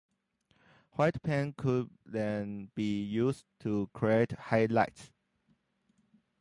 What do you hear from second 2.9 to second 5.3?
used to create highlights.